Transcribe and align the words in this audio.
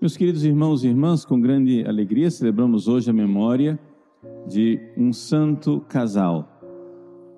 Meus 0.00 0.16
queridos 0.16 0.46
irmãos 0.46 0.82
e 0.82 0.88
irmãs, 0.88 1.26
com 1.26 1.38
grande 1.38 1.84
alegria 1.84 2.30
celebramos 2.30 2.88
hoje 2.88 3.10
a 3.10 3.12
memória 3.12 3.78
de 4.48 4.80
um 4.96 5.12
santo 5.12 5.82
casal, 5.90 6.58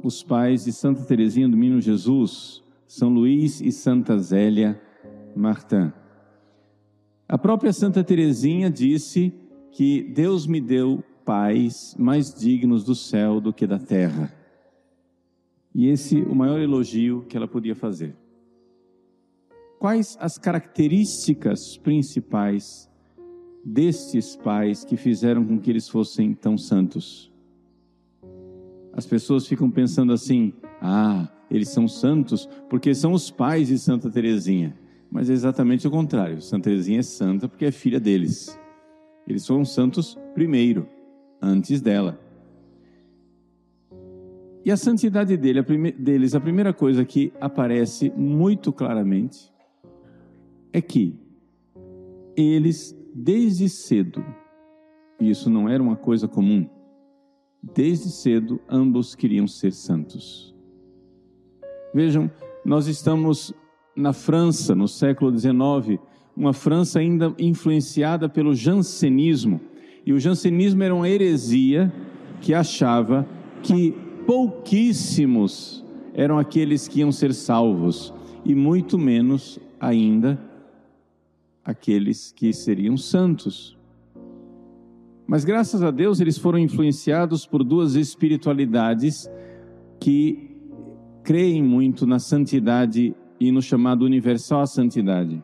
os 0.00 0.22
pais 0.22 0.64
de 0.64 0.72
Santa 0.72 1.02
Teresinha 1.02 1.48
do 1.48 1.56
Menino 1.56 1.80
Jesus, 1.80 2.62
São 2.86 3.08
Luís 3.08 3.60
e 3.60 3.72
Santa 3.72 4.16
Zélia 4.16 4.80
Martin. 5.34 5.90
A 7.28 7.36
própria 7.36 7.72
Santa 7.72 8.04
Teresinha 8.04 8.70
disse 8.70 9.34
que 9.72 10.00
Deus 10.00 10.46
me 10.46 10.60
deu 10.60 11.02
pais 11.24 11.96
mais 11.98 12.32
dignos 12.32 12.84
do 12.84 12.94
céu 12.94 13.40
do 13.40 13.52
que 13.52 13.66
da 13.66 13.80
terra. 13.80 14.32
E 15.74 15.88
esse 15.88 16.22
o 16.22 16.32
maior 16.32 16.60
elogio 16.60 17.26
que 17.28 17.36
ela 17.36 17.48
podia 17.48 17.74
fazer. 17.74 18.21
Quais 19.82 20.16
as 20.20 20.38
características 20.38 21.76
principais 21.76 22.88
destes 23.64 24.36
pais 24.36 24.84
que 24.84 24.96
fizeram 24.96 25.44
com 25.44 25.58
que 25.58 25.68
eles 25.68 25.88
fossem 25.88 26.34
tão 26.34 26.56
santos? 26.56 27.32
As 28.92 29.04
pessoas 29.04 29.44
ficam 29.44 29.68
pensando 29.68 30.12
assim: 30.12 30.52
ah, 30.80 31.28
eles 31.50 31.70
são 31.70 31.88
santos 31.88 32.48
porque 32.70 32.94
são 32.94 33.12
os 33.12 33.28
pais 33.28 33.66
de 33.66 33.76
Santa 33.76 34.08
Teresinha. 34.08 34.78
Mas 35.10 35.28
é 35.28 35.32
exatamente 35.32 35.88
o 35.88 35.90
contrário. 35.90 36.40
Santa 36.40 36.70
Teresinha 36.70 37.00
é 37.00 37.02
santa 37.02 37.48
porque 37.48 37.64
é 37.64 37.72
filha 37.72 37.98
deles. 37.98 38.56
Eles 39.26 39.44
foram 39.44 39.64
santos 39.64 40.16
primeiro, 40.32 40.88
antes 41.42 41.80
dela. 41.80 42.20
E 44.64 44.70
a 44.70 44.76
santidade 44.76 45.36
dele, 45.36 45.58
a 45.58 45.64
prime, 45.64 45.90
deles, 45.90 46.36
a 46.36 46.40
primeira 46.40 46.72
coisa 46.72 47.04
que 47.04 47.32
aparece 47.40 48.12
muito 48.16 48.72
claramente 48.72 49.50
é 50.72 50.80
que 50.80 51.14
eles, 52.36 52.96
desde 53.14 53.68
cedo, 53.68 54.24
e 55.20 55.30
isso 55.30 55.50
não 55.50 55.68
era 55.68 55.82
uma 55.82 55.96
coisa 55.96 56.26
comum, 56.26 56.68
desde 57.62 58.10
cedo 58.10 58.60
ambos 58.68 59.14
queriam 59.14 59.46
ser 59.46 59.72
santos. 59.72 60.54
Vejam, 61.94 62.30
nós 62.64 62.86
estamos 62.86 63.52
na 63.94 64.12
França, 64.12 64.74
no 64.74 64.88
século 64.88 65.36
XIX, 65.36 66.00
uma 66.34 66.52
França 66.52 66.98
ainda 66.98 67.34
influenciada 67.38 68.28
pelo 68.28 68.54
jansenismo. 68.54 69.60
E 70.04 70.12
o 70.12 70.18
jansenismo 70.18 70.82
era 70.82 70.94
uma 70.94 71.08
heresia 71.08 71.92
que 72.40 72.54
achava 72.54 73.28
que 73.62 73.92
pouquíssimos 74.26 75.84
eram 76.14 76.38
aqueles 76.38 76.88
que 76.88 77.00
iam 77.00 77.12
ser 77.12 77.34
salvos, 77.34 78.12
e 78.44 78.54
muito 78.54 78.98
menos 78.98 79.60
ainda 79.78 80.51
aqueles 81.64 82.32
que 82.32 82.52
seriam 82.52 82.96
santos. 82.96 83.76
Mas 85.26 85.44
graças 85.44 85.82
a 85.82 85.90
Deus 85.90 86.20
eles 86.20 86.36
foram 86.36 86.58
influenciados 86.58 87.46
por 87.46 87.62
duas 87.64 87.94
espiritualidades 87.94 89.30
que 90.00 90.56
creem 91.22 91.62
muito 91.62 92.06
na 92.06 92.18
santidade 92.18 93.14
e 93.38 93.52
no 93.52 93.62
chamado 93.62 94.04
universal 94.04 94.60
à 94.60 94.66
santidade. 94.66 95.42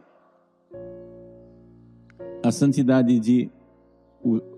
A 2.44 2.50
santidade 2.50 3.18
de 3.18 3.50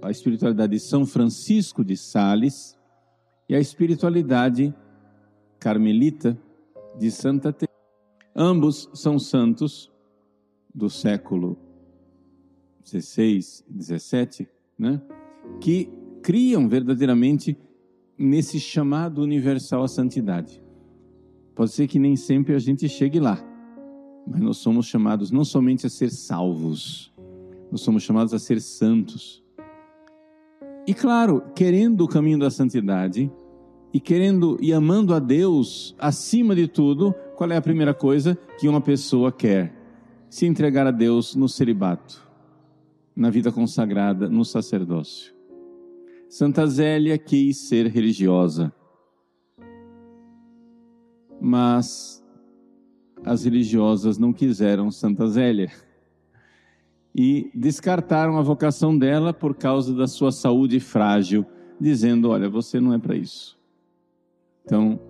a 0.02 0.10
espiritualidade 0.10 0.72
de 0.72 0.80
São 0.80 1.04
Francisco 1.04 1.84
de 1.84 1.96
Sales 1.96 2.78
e 3.48 3.54
a 3.54 3.60
espiritualidade 3.60 4.74
carmelita 5.58 6.36
de 6.98 7.10
Santa 7.10 7.52
Teresa. 7.52 7.70
Ambos 8.34 8.88
são 8.94 9.18
santos 9.18 9.89
do 10.74 10.88
século 10.88 11.58
16 12.84 13.64
e 13.68 13.72
17, 13.72 14.48
né? 14.78 15.00
que 15.60 15.90
criam 16.22 16.68
verdadeiramente 16.68 17.56
nesse 18.16 18.60
chamado 18.60 19.22
universal 19.22 19.82
à 19.82 19.88
santidade. 19.88 20.62
Pode 21.54 21.72
ser 21.72 21.86
que 21.86 21.98
nem 21.98 22.16
sempre 22.16 22.54
a 22.54 22.58
gente 22.58 22.88
chegue 22.88 23.18
lá, 23.18 23.42
mas 24.26 24.40
nós 24.40 24.58
somos 24.58 24.86
chamados 24.86 25.30
não 25.30 25.44
somente 25.44 25.86
a 25.86 25.90
ser 25.90 26.10
salvos, 26.10 27.12
nós 27.70 27.80
somos 27.80 28.02
chamados 28.02 28.34
a 28.34 28.38
ser 28.38 28.60
santos. 28.60 29.42
E 30.86 30.94
claro, 30.94 31.42
querendo 31.54 32.02
o 32.02 32.08
caminho 32.08 32.38
da 32.38 32.50
santidade 32.50 33.30
e 33.92 34.00
querendo 34.00 34.58
e 34.60 34.72
amando 34.72 35.14
a 35.14 35.18
Deus 35.18 35.94
acima 35.98 36.54
de 36.54 36.66
tudo, 36.66 37.14
qual 37.36 37.50
é 37.50 37.56
a 37.56 37.62
primeira 37.62 37.94
coisa 37.94 38.36
que 38.58 38.68
uma 38.68 38.80
pessoa 38.80 39.32
quer? 39.32 39.79
Se 40.30 40.46
entregar 40.46 40.86
a 40.86 40.92
Deus 40.92 41.34
no 41.34 41.48
celibato, 41.48 42.24
na 43.16 43.30
vida 43.30 43.50
consagrada, 43.50 44.28
no 44.28 44.44
sacerdócio. 44.44 45.34
Santa 46.28 46.64
Zélia 46.68 47.18
quis 47.18 47.68
ser 47.68 47.88
religiosa, 47.88 48.72
mas 51.40 52.24
as 53.24 53.44
religiosas 53.44 54.18
não 54.18 54.32
quiseram 54.32 54.88
Santa 54.92 55.26
Zélia 55.26 55.72
e 57.12 57.50
descartaram 57.52 58.38
a 58.38 58.42
vocação 58.42 58.96
dela 58.96 59.34
por 59.34 59.56
causa 59.56 59.92
da 59.92 60.06
sua 60.06 60.30
saúde 60.30 60.78
frágil, 60.78 61.44
dizendo: 61.80 62.30
Olha, 62.30 62.48
você 62.48 62.78
não 62.78 62.94
é 62.94 62.98
para 62.98 63.16
isso. 63.16 63.58
Então, 64.64 65.00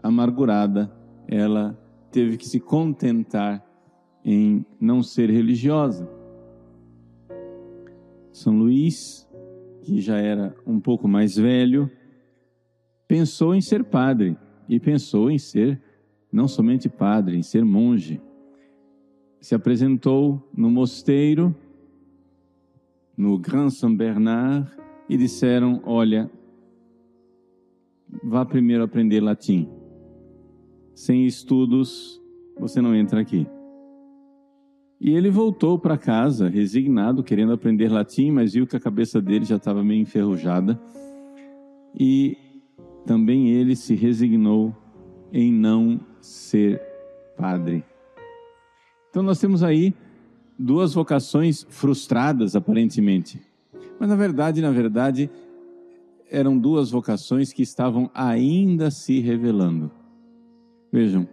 amargurada, 0.00 0.96
ela 1.26 1.76
teve 2.12 2.36
que 2.36 2.46
se 2.46 2.60
contentar 2.60 3.73
em 4.24 4.64
não 4.80 5.02
ser 5.02 5.30
religiosa. 5.30 6.08
São 8.32 8.56
Luís, 8.56 9.28
que 9.82 10.00
já 10.00 10.16
era 10.18 10.54
um 10.66 10.80
pouco 10.80 11.06
mais 11.06 11.36
velho, 11.36 11.90
pensou 13.06 13.54
em 13.54 13.60
ser 13.60 13.84
padre 13.84 14.36
e 14.68 14.80
pensou 14.80 15.30
em 15.30 15.38
ser 15.38 15.80
não 16.32 16.48
somente 16.48 16.88
padre, 16.88 17.36
em 17.36 17.42
ser 17.42 17.64
monge 17.64 18.20
se 19.44 19.54
apresentou 19.54 20.42
no 20.56 20.70
mosteiro, 20.70 21.54
no 23.14 23.38
Grand 23.38 23.68
Saint 23.68 23.94
Bernard, 23.94 24.70
e 25.06 25.18
disseram: 25.18 25.82
Olha, 25.84 26.30
vá 28.22 28.42
primeiro 28.46 28.82
aprender 28.82 29.20
latim. 29.20 29.68
Sem 30.94 31.26
estudos, 31.26 32.18
você 32.58 32.80
não 32.80 32.94
entra 32.94 33.20
aqui. 33.20 33.46
E 35.04 35.14
ele 35.14 35.28
voltou 35.28 35.78
para 35.78 35.98
casa, 35.98 36.48
resignado, 36.48 37.22
querendo 37.22 37.52
aprender 37.52 37.90
latim, 37.90 38.30
mas 38.30 38.54
viu 38.54 38.66
que 38.66 38.74
a 38.74 38.80
cabeça 38.80 39.20
dele 39.20 39.44
já 39.44 39.56
estava 39.56 39.84
meio 39.84 40.00
enferrujada. 40.00 40.80
E 41.94 42.38
também 43.04 43.50
ele 43.50 43.76
se 43.76 43.94
resignou 43.94 44.74
em 45.30 45.52
não 45.52 46.00
ser 46.22 46.80
padre. 47.36 47.84
Então 49.10 49.22
nós 49.22 49.38
temos 49.38 49.62
aí 49.62 49.94
duas 50.58 50.94
vocações 50.94 51.66
frustradas 51.68 52.56
aparentemente. 52.56 53.42
Mas 54.00 54.08
na 54.08 54.16
verdade, 54.16 54.62
na 54.62 54.70
verdade, 54.70 55.28
eram 56.30 56.56
duas 56.56 56.90
vocações 56.90 57.52
que 57.52 57.62
estavam 57.62 58.10
ainda 58.14 58.90
se 58.90 59.20
revelando. 59.20 59.90
Vejam, 60.90 61.28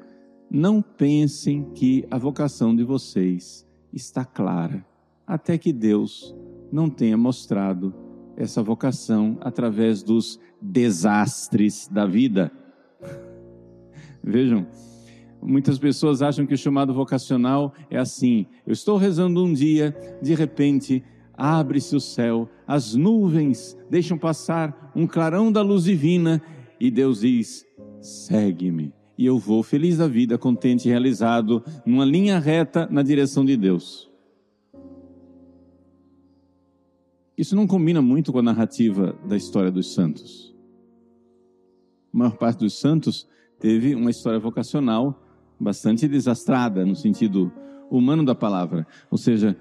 não 0.53 0.81
pensem 0.81 1.63
que 1.73 2.05
a 2.11 2.17
vocação 2.17 2.75
de 2.75 2.83
vocês 2.83 3.65
está 3.93 4.25
clara, 4.25 4.85
até 5.25 5.57
que 5.57 5.71
Deus 5.71 6.35
não 6.69 6.89
tenha 6.89 7.15
mostrado 7.15 7.93
essa 8.35 8.61
vocação 8.61 9.37
através 9.39 10.03
dos 10.03 10.37
desastres 10.61 11.87
da 11.87 12.05
vida. 12.05 12.51
Vejam, 14.21 14.67
Muitas 15.43 15.79
pessoas 15.79 16.21
acham 16.21 16.45
que 16.45 16.53
o 16.53 16.57
chamado 16.57 16.93
vocacional 16.93 17.73
é 17.89 17.97
assim: 17.97 18.45
eu 18.65 18.73
estou 18.73 18.95
rezando 18.95 19.43
um 19.43 19.51
dia, 19.51 19.95
de 20.21 20.35
repente 20.35 21.03
abre-se 21.33 21.95
o 21.95 21.99
céu, 21.99 22.47
as 22.67 22.93
nuvens 22.93 23.75
deixam 23.89 24.19
passar 24.19 24.91
um 24.95 25.07
clarão 25.07 25.51
da 25.51 25.63
luz 25.63 25.85
divina 25.85 26.39
e 26.79 26.91
Deus 26.91 27.21
diz: 27.21 27.65
segue-me. 27.99 29.00
E 29.17 29.25
eu 29.25 29.37
vou 29.37 29.61
feliz 29.61 29.97
da 29.97 30.07
vida, 30.07 30.37
contente 30.37 30.87
e 30.87 30.89
realizado, 30.89 31.63
numa 31.85 32.05
linha 32.05 32.39
reta 32.39 32.87
na 32.89 33.03
direção 33.03 33.45
de 33.45 33.55
Deus. 33.55 34.09
Isso 37.37 37.55
não 37.55 37.65
combina 37.65 38.01
muito 38.01 38.31
com 38.31 38.39
a 38.39 38.43
narrativa 38.43 39.15
da 39.25 39.35
história 39.35 39.71
dos 39.71 39.93
santos. 39.93 40.55
A 42.13 42.17
maior 42.17 42.37
parte 42.37 42.59
dos 42.59 42.79
santos 42.79 43.27
teve 43.59 43.95
uma 43.95 44.11
história 44.11 44.39
vocacional 44.39 45.19
bastante 45.59 46.07
desastrada 46.07 46.85
no 46.85 46.95
sentido 46.95 47.51
humano 47.89 48.25
da 48.25 48.35
palavra. 48.35 48.85
Ou 49.09 49.17
seja, 49.17 49.57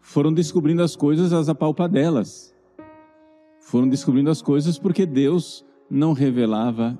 foram 0.00 0.32
descobrindo 0.32 0.82
as 0.82 0.96
coisas 0.96 1.32
às 1.32 1.48
apalpadelas. 1.48 2.54
Foram 3.60 3.88
descobrindo 3.88 4.30
as 4.30 4.42
coisas 4.42 4.78
porque 4.78 5.06
Deus 5.06 5.64
não 5.88 6.12
revelava 6.12 6.98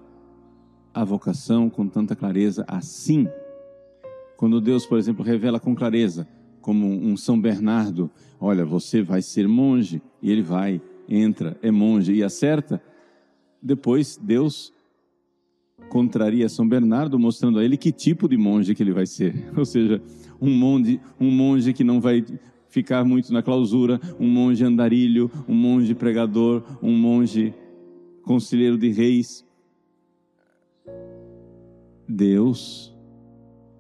a 0.94 1.04
vocação 1.04 1.70
com 1.70 1.88
tanta 1.88 2.14
clareza 2.14 2.64
assim. 2.68 3.26
Quando 4.36 4.60
Deus, 4.60 4.86
por 4.86 4.98
exemplo, 4.98 5.24
revela 5.24 5.60
com 5.60 5.74
clareza 5.74 6.26
como 6.60 6.86
um 6.86 7.16
São 7.16 7.38
Bernardo, 7.38 8.10
olha, 8.40 8.64
você 8.64 9.02
vai 9.02 9.20
ser 9.20 9.48
monge, 9.48 10.00
e 10.22 10.30
ele 10.30 10.42
vai, 10.42 10.80
entra, 11.08 11.58
é 11.60 11.70
monge 11.70 12.12
e 12.12 12.22
acerta. 12.22 12.80
Depois 13.60 14.16
Deus 14.16 14.72
contraria 15.88 16.48
São 16.48 16.66
Bernardo, 16.66 17.18
mostrando 17.18 17.58
a 17.58 17.64
ele 17.64 17.76
que 17.76 17.92
tipo 17.92 18.28
de 18.28 18.36
monge 18.36 18.74
que 18.74 18.82
ele 18.82 18.92
vai 18.92 19.06
ser. 19.06 19.34
Ou 19.56 19.64
seja, 19.64 20.00
um 20.40 20.50
monge, 20.50 21.00
um 21.20 21.30
monge 21.30 21.72
que 21.72 21.84
não 21.84 22.00
vai 22.00 22.24
ficar 22.68 23.04
muito 23.04 23.32
na 23.32 23.42
clausura, 23.42 24.00
um 24.18 24.28
monge 24.28 24.64
andarilho, 24.64 25.30
um 25.46 25.54
monge 25.54 25.94
pregador, 25.94 26.62
um 26.82 26.96
monge 26.96 27.52
conselheiro 28.22 28.78
de 28.78 28.90
reis. 28.90 29.44
Deus, 32.12 32.96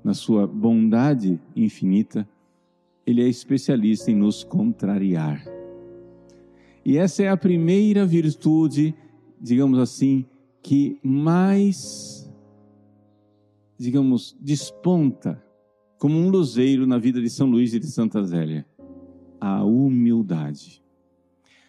na 0.02 0.14
sua 0.14 0.46
bondade 0.46 1.40
infinita, 1.54 2.28
ele 3.06 3.22
é 3.22 3.28
especialista 3.28 4.10
em 4.10 4.16
nos 4.16 4.42
contrariar. 4.42 5.44
E 6.84 6.96
essa 6.96 7.22
é 7.22 7.28
a 7.28 7.36
primeira 7.36 8.04
virtude, 8.04 8.94
digamos 9.40 9.78
assim, 9.78 10.24
que 10.62 10.98
mais, 11.02 12.32
digamos, 13.78 14.36
desponta 14.40 15.42
como 15.98 16.18
um 16.18 16.28
luzeiro 16.28 16.86
na 16.86 16.98
vida 16.98 17.20
de 17.20 17.30
São 17.30 17.48
Luís 17.48 17.74
e 17.74 17.78
de 17.78 17.86
Santa 17.86 18.22
Zélia 18.24 18.66
a 19.40 19.64
humildade. 19.64 20.82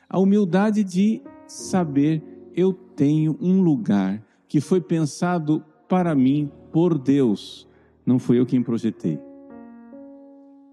A 0.08 0.20
humildade 0.20 0.84
de 0.84 1.22
saber 1.48 2.24
eu 2.56 2.72
tenho 2.72 3.36
um 3.42 3.62
lugar 3.62 4.24
que 4.48 4.62
foi 4.62 4.80
pensado 4.80 5.66
para 5.94 6.16
mim 6.16 6.50
por 6.72 6.98
Deus, 6.98 7.68
não 8.04 8.18
foi 8.18 8.40
eu 8.40 8.48
quem 8.48 8.64
projetei. 8.64 9.20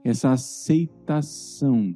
Essa 0.03 0.31
aceitação 0.31 1.95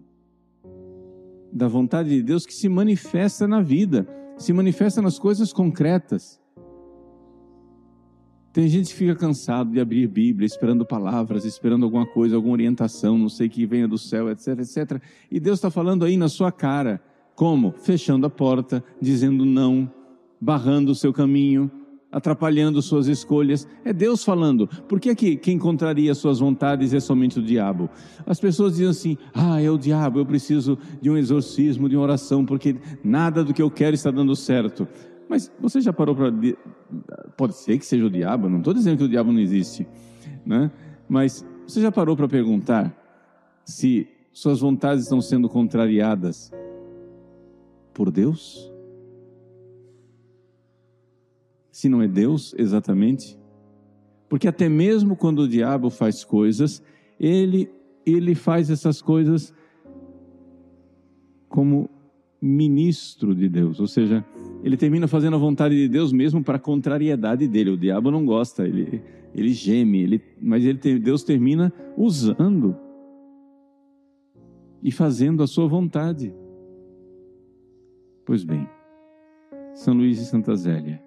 da 1.51 1.67
vontade 1.67 2.11
de 2.11 2.23
Deus 2.23 2.45
que 2.45 2.53
se 2.53 2.69
manifesta 2.69 3.49
na 3.49 3.63
vida, 3.63 4.07
se 4.37 4.53
manifesta 4.53 5.01
nas 5.01 5.19
coisas 5.19 5.55
concretas. 5.55 6.39
Tem 8.53 8.69
gente 8.69 8.89
que 8.89 8.95
fica 8.95 9.17
cansado 9.17 9.71
de 9.71 9.81
abrir 9.81 10.07
Bíblia, 10.07 10.45
esperando 10.45 10.85
palavras, 10.85 11.47
esperando 11.47 11.85
alguma 11.85 12.05
coisa, 12.05 12.37
alguma 12.37 12.53
orientação, 12.53 13.17
não 13.17 13.31
sei 13.31 13.49
que 13.49 13.65
venha 13.65 13.89
do 13.89 13.97
céu, 13.97 14.29
etc, 14.29 14.49
etc. 14.59 15.03
E 15.31 15.41
Deus 15.41 15.61
está 15.61 15.71
falando 15.71 16.05
aí 16.05 16.19
na 16.19 16.29
sua 16.29 16.53
cara. 16.53 17.03
Como? 17.35 17.73
Fechando 17.73 18.27
a 18.27 18.31
porta, 18.31 18.85
dizendo 19.01 19.47
não, 19.47 19.91
barrando 20.39 20.93
o 20.93 20.95
seu 20.95 21.11
caminho, 21.11 21.71
atrapalhando 22.15 22.81
suas 22.81 23.09
escolhas. 23.09 23.67
É 23.85 23.93
Deus 23.93 24.23
falando. 24.23 24.69
Por 24.89 25.01
que, 25.01 25.13
que 25.17 25.37
quem 25.37 25.59
contraria 25.59 26.15
suas 26.15 26.39
vontades 26.39 26.95
é 26.95 27.01
somente 27.01 27.41
o 27.41 27.43
diabo? 27.43 27.91
As 28.25 28.39
pessoas 28.39 28.75
dizem 28.75 28.87
assim: 28.89 29.19
ah, 29.35 29.61
é 29.61 29.69
o 29.69 29.77
diabo, 29.77 30.21
eu 30.21 30.27
preciso 30.27 30.79
de 31.03 31.11
um 31.11 31.17
exorcismo, 31.17 31.89
de 31.89 31.97
uma 31.97 32.05
oração, 32.05 32.47
porque 32.47 32.77
nada 33.03 33.43
do 33.43 33.53
que 33.53 33.61
eu 33.61 33.71
quero 33.71 33.97
está 33.97 34.13
dando 34.13 34.37
certo. 34.37 34.87
Mas 35.29 35.51
você 35.61 35.81
já 35.81 35.93
parou 35.93 36.15
para. 36.15 36.33
Pode 37.37 37.57
ser 37.57 37.79
que 37.79 37.85
seja 37.85 38.07
o 38.07 38.11
diabo, 38.11 38.49
não 38.49 38.59
estou 38.59 38.73
dizendo 38.73 38.99
que 38.99 39.05
o 39.05 39.09
diabo 39.09 39.33
não 39.33 39.41
existe, 39.41 39.85
né? 40.47 40.71
mas 41.09 41.45
você 41.67 41.81
já 41.81 41.91
parou 41.91 42.17
para 42.17 42.29
perguntar 42.29 42.95
se 43.65 44.07
suas 44.33 44.61
vontades 44.61 45.05
estão 45.05 45.21
sendo 45.21 45.49
contrariadas 45.49 46.53
por 47.93 48.11
Deus? 48.11 48.74
Se 51.75 51.89
não 51.89 52.01
é 52.01 52.07
Deus 52.07 52.55
exatamente? 52.57 53.37
Porque 54.29 54.47
até 54.47 54.69
mesmo 54.69 55.17
quando 55.17 55.41
o 55.41 55.49
diabo 55.49 55.91
faz 55.91 56.23
coisas, 56.23 56.81
ele, 57.19 57.69
ele 58.07 58.37
faz 58.37 58.71
essas 58.71 59.03
coisas 59.03 59.53
como 61.49 61.91
ministro 62.41 63.35
de 63.35 63.49
Deus, 63.49 63.81
ou 63.81 63.89
seja, 63.89 64.25
ele 64.63 64.77
termina 64.77 65.09
fazendo 65.09 65.35
a 65.35 65.39
vontade 65.39 65.75
de 65.75 65.89
Deus 65.89 66.13
mesmo 66.13 66.45
para 66.45 66.59
a 66.59 66.61
contrariedade 66.61 67.49
dele. 67.49 67.71
O 67.71 67.77
diabo 67.77 68.09
não 68.09 68.25
gosta, 68.25 68.65
ele, 68.69 69.03
ele 69.35 69.53
geme, 69.53 70.01
ele, 70.01 70.23
mas 70.41 70.65
ele, 70.65 70.79
Deus 71.01 71.25
termina 71.25 71.73
usando 71.97 72.77
e 74.81 74.93
fazendo 74.93 75.43
a 75.43 75.47
sua 75.49 75.67
vontade. 75.67 76.33
Pois 78.25 78.45
bem, 78.45 78.65
São 79.75 79.93
Luís 79.93 80.21
e 80.21 80.25
Santa 80.25 80.55
Zélia, 80.55 81.04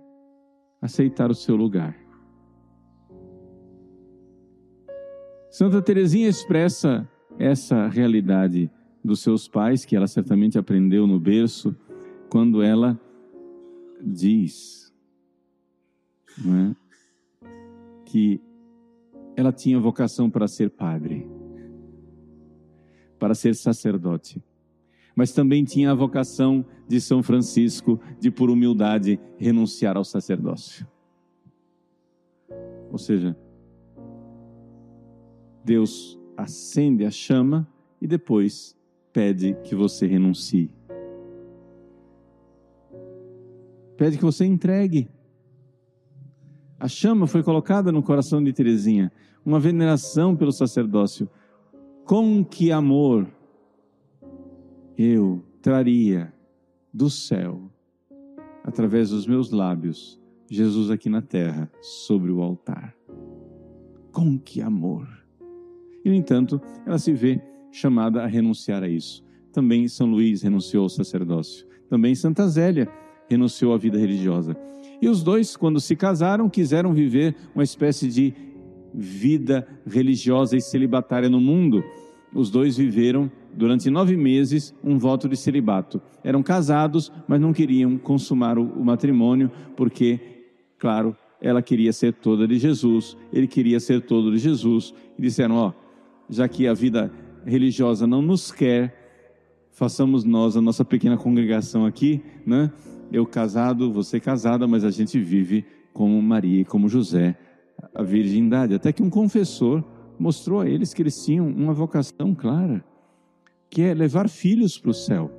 aceitar 0.82 1.32
o 1.32 1.36
seu 1.36 1.56
lugar. 1.56 1.96
Santa 5.50 5.82
Teresinha 5.82 6.28
expressa 6.28 7.10
essa 7.40 7.88
realidade 7.88 8.70
dos 9.04 9.22
seus 9.22 9.48
pais, 9.48 9.86
que 9.86 9.96
ela 9.96 10.08
certamente 10.08 10.58
aprendeu 10.58 11.08
no 11.08 11.20
berço, 11.20 11.76
quando 12.30 12.62
ela 12.62 13.00
diz 14.02 14.94
é, 16.40 16.76
que 18.06 18.42
ela 19.36 19.52
tinha 19.52 19.80
vocação 19.80 20.30
para 20.30 20.48
ser 20.48 20.70
padre, 20.70 21.28
para 23.18 23.34
ser 23.34 23.56
sacerdote, 23.56 24.44
mas 25.18 25.32
também 25.32 25.64
tinha 25.64 25.90
a 25.90 25.96
vocação 25.96 26.64
de 26.88 27.02
São 27.02 27.24
Francisco 27.24 28.00
de, 28.20 28.30
por 28.30 28.52
humildade, 28.52 29.20
renunciar 29.40 29.98
ao 29.98 30.06
sacerdócio. 30.06 30.88
Ou 32.92 33.00
seja, 33.00 33.36
Deus 35.66 36.20
acende 36.38 37.04
a 37.04 37.10
chama 37.10 37.68
e 38.00 38.06
depois 38.06 38.78
pede 39.12 39.58
que 39.64 39.74
você 39.74 40.06
renuncie. 40.06 40.70
pede 43.98 44.18
que 44.18 44.24
você 44.24 44.46
entregue. 44.46 45.10
A 46.80 46.88
chama 46.88 47.26
foi 47.26 47.42
colocada 47.42 47.92
no 47.92 48.04
coração 48.04 48.42
de 48.42 48.54
Teresinha, 48.54 49.12
uma 49.44 49.60
veneração 49.60 50.36
pelo 50.36 50.52
sacerdócio. 50.52 51.28
Com 52.06 52.46
que 52.46 52.72
amor 52.72 53.28
eu 54.98 55.44
traria 55.62 56.34
do 56.94 57.10
céu, 57.10 57.62
através 58.64 59.12
dos 59.12 59.28
meus 59.28 59.52
lábios, 59.52 60.20
Jesus 60.50 60.90
aqui 60.90 61.10
na 61.10 61.22
terra, 61.22 61.70
sobre 61.82 62.32
o 62.32 62.42
altar. 62.42 62.96
Com 64.12 64.40
que 64.40 64.62
amor! 64.62 65.08
E, 66.04 66.10
no 66.10 66.16
entanto, 66.16 66.60
ela 66.86 66.98
se 66.98 67.14
vê 67.14 67.42
chamada 67.72 68.24
a 68.24 68.28
renunciar 68.28 68.82
a 68.82 68.88
isso. 68.88 69.24
Também 69.52 69.88
São 69.88 70.08
Luís 70.08 70.42
renunciou 70.42 70.84
ao 70.84 70.90
sacerdócio. 70.90 71.68
Também 71.90 72.16
Santa 72.16 72.48
Zélia 72.48 72.88
renunciou 73.30 73.74
à 73.74 73.78
vida 73.78 73.98
religiosa. 73.98 74.56
E 75.02 75.08
os 75.08 75.22
dois, 75.22 75.56
quando 75.56 75.80
se 75.80 75.96
casaram, 75.96 76.50
quiseram 76.50 76.94
viver 76.94 77.36
uma 77.54 77.64
espécie 77.64 78.08
de 78.08 78.34
vida 78.94 79.68
religiosa 79.86 80.56
e 80.56 80.62
celibatária 80.62 81.30
no 81.30 81.40
mundo. 81.40 81.84
Os 82.34 82.50
dois 82.50 82.78
viveram 82.78 83.32
durante 83.54 83.90
nove 83.90 84.16
meses 84.16 84.74
um 84.84 84.98
voto 84.98 85.28
de 85.28 85.36
celibato. 85.36 86.02
Eram 86.24 86.44
casados, 86.44 87.12
mas 87.28 87.40
não 87.40 87.54
queriam 87.54 87.98
consumar 87.98 88.58
o, 88.60 88.84
matrimônio, 88.84 89.52
porque, 89.76 90.20
claro, 90.78 91.16
ela 91.42 91.62
queria 91.62 91.94
ser 91.94 92.14
toda 92.14 92.48
de 92.48 92.58
Jesus, 92.58 93.18
ele 93.32 93.48
queria 93.48 93.80
ser 93.80 94.02
todo 94.02 94.32
de 94.32 94.38
Jesus. 94.38 94.94
E 95.18 95.22
disseram: 95.22 95.56
Ó, 95.56 95.74
já 96.30 96.48
que 96.48 96.68
a 96.68 96.74
vida 96.74 97.12
religiosa 97.46 98.06
não 98.06 98.22
nos 98.22 98.52
quer, 98.52 99.68
façamos 99.72 100.24
nós, 100.24 100.58
a 100.58 100.62
nossa 100.62 100.84
pequena 100.84 101.18
congregação 101.18 101.86
aqui, 101.86 102.22
né? 102.46 102.72
eu 103.12 103.26
casado, 103.26 103.92
você 103.92 104.20
casada, 104.20 104.68
mas 104.68 104.84
a 104.84 104.92
gente 104.92 105.20
vive 105.20 105.66
como 105.94 106.22
Maria 106.22 106.62
e 106.62 106.66
como 106.66 106.90
José, 106.90 107.38
a 107.94 108.04
virgindade. 108.04 108.74
Até 108.74 108.92
que 108.92 109.02
um 109.02 109.10
confessor 109.10 109.84
mostrou 110.20 110.62
a 110.62 110.70
eles 110.70 110.94
que 110.94 111.02
eles 111.02 111.24
tinham 111.24 111.48
uma 111.48 111.74
vocação 111.74 112.34
clara, 112.34 112.84
que 113.70 113.82
é 113.82 113.94
levar 113.94 114.30
filhos 114.30 114.78
para 114.78 114.92
o 114.92 114.94
céu. 114.94 115.32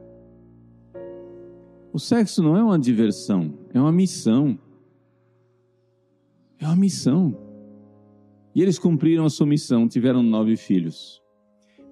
O 1.93 1.99
sexo 1.99 2.43
não 2.43 2.57
é 2.57 2.63
uma 2.63 2.79
diversão, 2.79 3.59
é 3.73 3.81
uma 3.81 3.93
missão. 3.93 4.59
É 6.59 6.67
uma 6.67 6.77
missão. 6.77 7.37
E 8.55 8.63
eles 8.63 8.79
cumpriram 8.79 9.25
a 9.25 9.31
sua 9.31 9.47
missão, 9.47 9.89
tiveram 9.89 10.23
nove 10.23 10.57
filhos. 10.57 11.23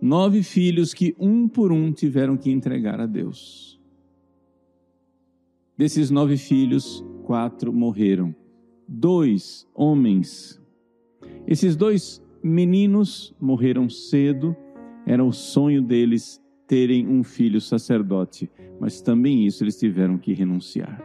Nove 0.00 0.42
filhos 0.42 0.92
que, 0.92 1.14
um 1.18 1.48
por 1.48 1.72
um, 1.72 1.92
tiveram 1.92 2.36
que 2.36 2.50
entregar 2.50 3.00
a 3.00 3.06
Deus. 3.06 3.80
Desses 5.76 6.10
nove 6.10 6.36
filhos, 6.36 7.04
quatro 7.22 7.72
morreram. 7.72 8.34
Dois 8.88 9.66
homens. 9.74 10.60
Esses 11.46 11.76
dois 11.76 12.22
meninos 12.46 13.34
morreram 13.40 13.90
cedo. 13.90 14.56
Era 15.04 15.24
o 15.24 15.32
sonho 15.32 15.82
deles 15.82 16.40
terem 16.66 17.06
um 17.06 17.22
filho 17.22 17.60
sacerdote, 17.60 18.50
mas 18.80 19.00
também 19.00 19.46
isso 19.46 19.62
eles 19.62 19.78
tiveram 19.78 20.18
que 20.18 20.32
renunciar. 20.32 21.00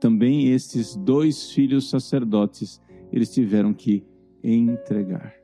Também 0.00 0.52
esses 0.52 0.96
dois 0.96 1.50
filhos 1.50 1.90
sacerdotes 1.90 2.80
eles 3.12 3.32
tiveram 3.32 3.74
que 3.74 4.04
entregar. 4.42 5.34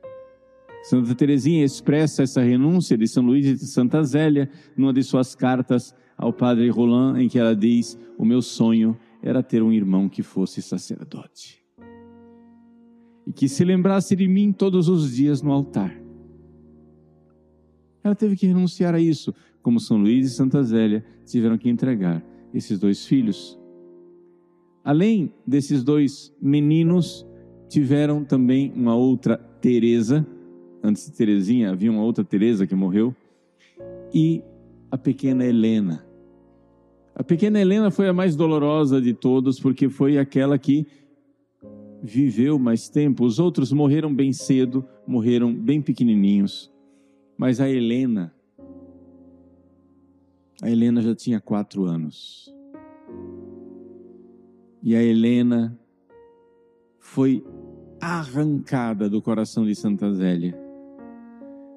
Santa 0.83 1.13
Teresinha 1.15 1.65
expressa 1.65 2.23
essa 2.23 2.41
renúncia 2.41 2.97
de 2.97 3.07
São 3.07 3.23
Luís 3.23 3.45
de 3.45 3.65
Santa 3.65 4.03
Zélia 4.03 4.49
numa 4.77 4.93
de 4.93 5.03
suas 5.03 5.35
cartas 5.35 5.95
ao 6.15 6.31
padre 6.31 6.69
Roland, 6.69 7.21
em 7.21 7.27
que 7.27 7.39
ela 7.39 7.55
diz: 7.55 7.99
O 8.17 8.23
meu 8.23 8.41
sonho 8.41 8.97
era 9.21 9.43
ter 9.43 9.61
um 9.61 9.73
irmão 9.73 10.07
que 10.07 10.23
fosse 10.23 10.61
sacerdote 10.61 11.64
e 13.25 13.31
que 13.31 13.49
se 13.49 13.63
lembrasse 13.63 14.15
de 14.15 14.27
mim 14.27 14.51
todos 14.51 14.87
os 14.87 15.15
dias 15.15 15.41
no 15.41 15.51
altar. 15.51 15.95
Ela 18.03 18.15
teve 18.15 18.35
que 18.35 18.45
renunciar 18.45 18.93
a 18.93 18.99
isso, 18.99 19.33
como 19.63 19.79
São 19.79 19.97
Luís 19.97 20.27
e 20.27 20.35
Santa 20.35 20.61
Zélia 20.61 21.03
tiveram 21.25 21.57
que 21.57 21.69
entregar 21.69 22.23
esses 22.53 22.79
dois 22.79 23.05
filhos. 23.05 23.59
Além 24.83 25.33
desses 25.45 25.83
dois 25.83 26.31
meninos, 26.39 27.25
tiveram 27.67 28.23
também 28.23 28.71
uma 28.75 28.95
outra 28.95 29.37
Teresa, 29.59 30.25
antes 30.83 31.07
de 31.07 31.13
Terezinha 31.13 31.71
havia 31.71 31.91
uma 31.91 32.03
outra 32.03 32.23
Teresa 32.23 32.67
que 32.67 32.75
morreu, 32.75 33.15
e 34.13 34.43
a 34.91 34.97
pequena 34.97 35.43
Helena. 35.43 36.05
A 37.15 37.23
pequena 37.23 37.59
Helena 37.59 37.89
foi 37.89 38.07
a 38.07 38.13
mais 38.13 38.35
dolorosa 38.35 39.01
de 39.01 39.13
todos, 39.13 39.59
porque 39.59 39.89
foi 39.89 40.19
aquela 40.19 40.59
que 40.59 40.85
viveu 42.05 42.59
mais 42.59 42.87
tempo. 42.87 43.25
Os 43.25 43.39
outros 43.39 43.71
morreram 43.73 44.13
bem 44.13 44.31
cedo, 44.31 44.85
morreram 45.07 45.53
bem 45.53 45.81
pequenininhos. 45.81 46.71
Mas 47.37 47.59
a 47.59 47.69
Helena, 47.69 48.33
a 50.61 50.69
Helena 50.69 51.01
já 51.01 51.15
tinha 51.15 51.41
quatro 51.41 51.85
anos. 51.85 52.53
E 54.81 54.95
a 54.95 55.03
Helena 55.03 55.77
foi 56.99 57.43
arrancada 57.99 59.09
do 59.09 59.21
coração 59.21 59.65
de 59.65 59.73
Santa 59.73 60.13
Zélia 60.13 60.65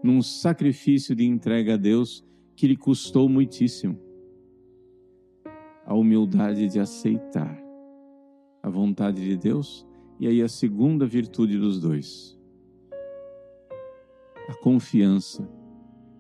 num 0.03 0.23
sacrifício 0.23 1.15
de 1.15 1.25
entrega 1.25 1.75
a 1.75 1.77
Deus 1.77 2.25
que 2.55 2.67
lhe 2.67 2.77
custou 2.77 3.29
muitíssimo. 3.29 3.99
A 5.85 5.95
humildade 5.95 6.69
de 6.69 6.79
aceitar 6.79 7.59
a 8.63 8.69
vontade 8.69 9.25
de 9.25 9.37
Deus 9.37 9.88
e 10.19 10.27
aí 10.27 10.43
a 10.43 10.49
segunda 10.49 11.07
virtude 11.07 11.59
dos 11.59 11.81
dois, 11.81 12.39
a 14.49 14.55
confiança. 14.55 15.49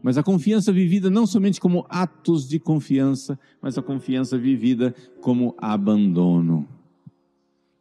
Mas 0.00 0.17
a 0.17 0.23
confiança 0.23 0.73
vivida 0.73 1.11
não 1.11 1.26
somente 1.26 1.61
como 1.61 1.85
atos 1.88 2.49
de 2.49 2.61
confiança, 2.61 3.38
mas 3.61 3.76
a 3.76 3.83
confiança 3.83 4.38
vivida 4.38 4.95
como 5.21 5.57
abandono. 5.59 6.69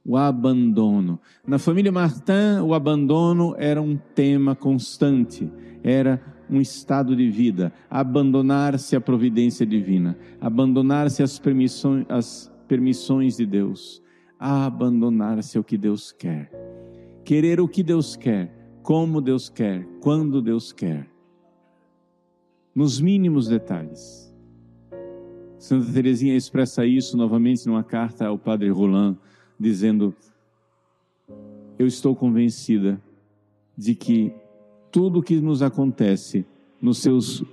O 0.04 0.18
abandono. 0.18 1.20
Na 1.46 1.60
família 1.60 1.92
Martin, 1.92 2.62
o 2.66 2.74
abandono 2.74 3.54
era 3.58 3.82
um 3.82 3.96
tema 4.16 4.56
constante 4.56 5.48
era 5.84 6.22
um 6.50 6.60
estado 6.60 7.16
de 7.16 7.30
vida, 7.30 7.74
abandonar-se 7.90 8.96
à 8.96 9.02
providência 9.02 9.66
divina, 9.66 10.18
abandonar-se 10.40 11.22
às 11.24 11.40
permissões, 11.40 12.06
às 12.10 12.52
permissões 12.68 13.38
de 13.38 13.46
Deus, 13.46 14.02
abandonar-se 14.40 15.58
ao 15.58 15.64
que 15.64 15.78
Deus 15.78 16.12
quer, 16.12 16.52
querer 17.24 17.60
o 17.60 17.68
que 17.68 17.84
Deus 17.84 18.16
quer, 18.16 18.54
como 18.84 19.22
Deus 19.22 19.50
quer, 19.50 19.86
quando 20.00 20.42
Deus 20.42 20.72
quer, 20.72 21.10
nos 22.74 23.02
mínimos 23.02 23.48
detalhes. 23.48 24.34
Santa 25.58 25.92
Teresinha 25.92 26.36
expressa 26.36 26.86
isso 26.86 27.18
novamente 27.18 27.66
numa 27.66 27.84
carta 27.84 28.28
ao 28.28 28.38
Padre 28.38 28.70
Roland, 28.70 29.18
dizendo: 29.60 30.16
Eu 31.80 31.88
estou 31.88 32.16
convencida 32.16 33.02
de 33.76 33.96
que 33.96 34.34
tudo 34.92 35.20
o 35.20 35.24
que 35.24 35.42
nos 35.42 35.62
acontece 35.62 36.46
nos 36.82 37.00
seus 37.00 37.44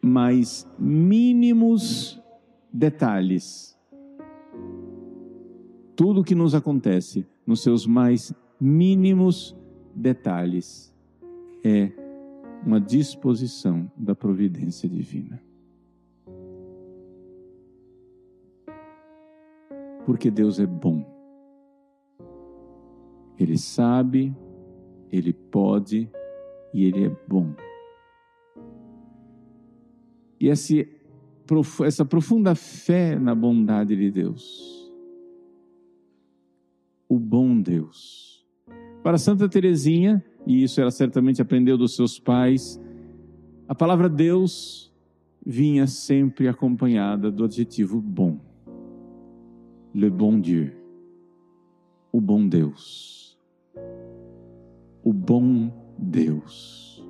mais 0.00 0.66
mínimos 0.78 2.20
detalhes. 2.72 3.75
Tudo 5.96 6.20
o 6.20 6.24
que 6.24 6.34
nos 6.34 6.54
acontece 6.54 7.26
nos 7.46 7.62
seus 7.62 7.86
mais 7.86 8.32
mínimos 8.60 9.56
detalhes 9.94 10.94
é 11.64 11.90
uma 12.64 12.80
disposição 12.80 13.90
da 13.96 14.14
providência 14.14 14.88
divina. 14.88 15.42
Porque 20.04 20.30
Deus 20.30 20.60
é 20.60 20.66
bom. 20.66 21.04
Ele 23.38 23.58
sabe, 23.58 24.36
ele 25.10 25.32
pode 25.32 26.10
e 26.72 26.84
Ele 26.84 27.06
é 27.06 27.16
bom. 27.26 27.54
E 30.38 30.50
essa 30.50 32.04
profunda 32.04 32.54
fé 32.54 33.18
na 33.18 33.34
bondade 33.34 33.96
de 33.96 34.10
Deus, 34.10 34.85
o 37.08 37.18
bom 37.18 37.60
Deus. 37.60 38.44
Para 39.02 39.18
Santa 39.18 39.48
Teresinha, 39.48 40.24
e 40.46 40.62
isso 40.62 40.80
ela 40.80 40.90
certamente 40.90 41.40
aprendeu 41.40 41.78
dos 41.78 41.94
seus 41.94 42.18
pais, 42.18 42.80
a 43.68 43.74
palavra 43.74 44.08
Deus 44.08 44.92
vinha 45.44 45.86
sempre 45.86 46.48
acompanhada 46.48 47.30
do 47.30 47.44
adjetivo 47.44 48.00
bom. 48.00 48.40
Le 49.94 50.10
bon 50.10 50.40
Dieu. 50.40 50.72
O 52.12 52.20
bom 52.20 52.46
Deus. 52.48 53.38
O 55.02 55.12
bom 55.12 55.72
Deus. 55.98 57.04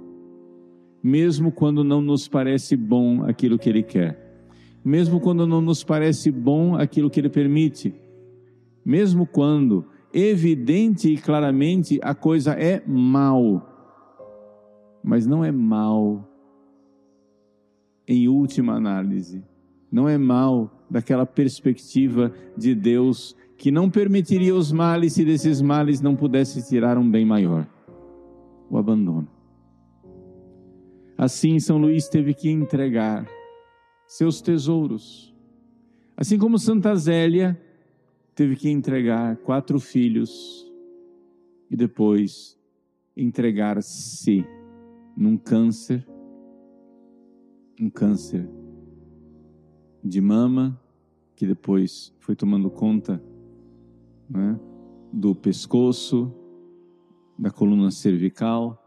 Mesmo 1.03 1.51
quando 1.51 1.83
não 1.83 2.01
nos 2.03 2.29
parece 2.29 2.77
bom 2.77 3.25
aquilo 3.25 3.59
que 3.59 3.69
Ele 3.69 3.83
quer, 3.83 4.45
mesmo 4.85 5.21
quando 5.21 5.47
não 5.47 5.61
nos 5.61 5.83
parece 5.83 6.31
bom 6.31 6.75
aquilo 6.75 7.09
que 7.11 7.21
Ele 7.21 7.29
permite, 7.29 7.95
mesmo 8.87 9.27
quando 9.27 9.85
evidente 10.15 11.13
e 11.13 11.19
claramente 11.19 11.99
a 12.01 12.15
coisa 12.15 12.53
é 12.53 12.81
mal, 12.87 13.69
mas 15.03 15.27
não 15.27 15.45
é 15.45 15.51
mal 15.51 16.25
em 18.07 18.29
última 18.29 18.75
análise, 18.75 19.43
não 19.91 20.09
é 20.09 20.17
mal 20.17 20.87
daquela 20.89 21.27
perspectiva 21.27 22.33
de 22.57 22.77
Deus 22.77 23.37
que 23.59 23.73
não 23.73 23.91
permitiria 23.91 24.55
os 24.55 24.71
males 24.71 25.15
se 25.15 25.25
desses 25.25 25.61
males 25.61 26.01
não 26.01 26.15
pudesse 26.15 26.65
tirar 26.69 26.97
um 26.97 27.11
bem 27.11 27.27
maior 27.27 27.67
o 28.71 28.79
abandono. 28.79 29.29
Assim, 31.19 31.59
São 31.59 31.79
Luís 31.79 32.09
teve 32.09 32.35
que 32.35 32.51
entregar 32.51 33.27
seus 34.07 34.41
tesouros. 34.41 35.35
Assim 36.17 36.39
como 36.39 36.59
Santa 36.59 36.95
Zélia 36.95 37.61
teve 38.37 38.55
que 38.55 38.69
entregar 38.69 39.35
quatro 39.39 39.81
filhos 39.81 40.71
e 41.71 41.77
depois 41.77 42.61
entregar-se 43.17 44.45
num 45.17 45.39
câncer, 45.39 46.07
um 47.81 47.89
câncer 47.89 48.47
de 50.05 50.21
mama, 50.21 50.79
que 51.35 51.47
depois 51.47 52.15
foi 52.21 52.37
tomando 52.37 52.71
conta 52.71 53.23
né, 54.29 54.61
do 55.11 55.35
pescoço, 55.35 56.31
da 57.39 57.51
coluna 57.51 57.91
cervical, 57.91 58.83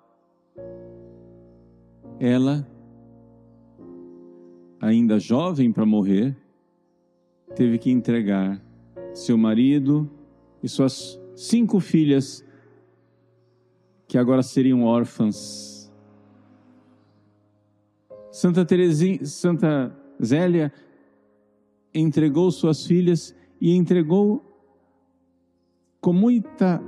ela, 2.19 2.69
ainda 4.79 5.17
jovem 5.17 5.73
para 5.73 5.87
morrer, 5.87 6.37
teve 7.55 7.79
que 7.79 7.89
entregar 7.89 8.68
seu 9.13 9.37
marido 9.37 10.09
e 10.61 10.67
suas 10.67 11.19
cinco 11.35 11.79
filhas, 11.79 12.45
que 14.07 14.17
agora 14.17 14.41
seriam 14.41 14.83
órfãs. 14.83 15.91
Santa 18.31 18.65
Teresinha, 18.65 19.25
Santa 19.25 19.95
Zélia 20.23 20.71
entregou 21.93 22.51
suas 22.51 22.85
filhas 22.85 23.35
e 23.59 23.75
entregou 23.75 24.43
com 25.99 26.13
muita 26.13 26.81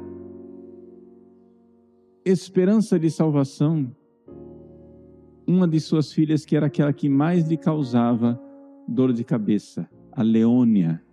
esperança 2.24 3.00
de 3.00 3.10
salvação, 3.10 3.94
uma 5.46 5.68
de 5.68 5.80
suas 5.80 6.13
filhas, 6.13 6.46
que 6.46 6.56
era 6.56 6.68
aquela 6.68 6.94
que 6.94 7.10
mais 7.10 7.48
lhe 7.48 7.58
causava 7.58 8.40
dor 8.88 9.12
de 9.12 9.24
cabeça, 9.24 9.90
a 10.12 10.22
Leônia, 10.22 11.04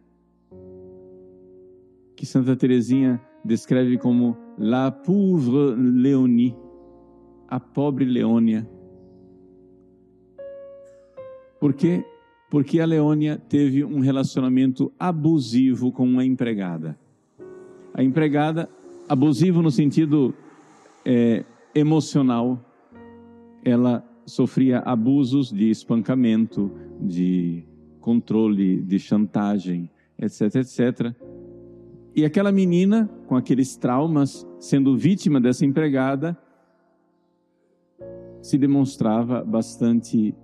que 2.18 2.26
Santa 2.26 2.56
Teresinha 2.56 3.22
descreve 3.44 3.96
como 3.96 4.36
la 4.58 4.90
pauvre 4.90 5.76
Leonie, 5.76 6.52
a 7.46 7.60
pobre 7.60 8.04
Leônia. 8.04 8.68
Por 11.60 11.74
quê? 11.74 12.04
Porque 12.50 12.80
a 12.80 12.86
Leônia 12.86 13.38
teve 13.38 13.84
um 13.84 14.00
relacionamento 14.00 14.92
abusivo 14.98 15.92
com 15.92 16.04
uma 16.04 16.24
empregada. 16.24 16.98
A 17.94 18.02
empregada, 18.02 18.68
abusivo 19.08 19.62
no 19.62 19.70
sentido 19.70 20.34
é, 21.04 21.44
emocional, 21.72 22.58
ela 23.64 24.04
sofria 24.26 24.80
abusos 24.80 25.52
de 25.52 25.70
espancamento, 25.70 26.68
de 27.00 27.62
controle, 28.00 28.82
de 28.82 28.98
chantagem, 28.98 29.88
etc, 30.18 30.56
etc. 30.56 31.14
E 32.18 32.24
aquela 32.24 32.50
menina, 32.50 33.08
com 33.28 33.36
aqueles 33.36 33.76
traumas, 33.76 34.44
sendo 34.58 34.96
vítima 34.96 35.40
dessa 35.40 35.64
empregada, 35.64 36.36
se 38.42 38.58
demonstrava 38.58 39.44
bastante 39.44 40.34